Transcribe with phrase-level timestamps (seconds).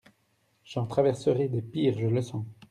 [0.63, 2.43] —«J’en traverserai de pires, je le sens.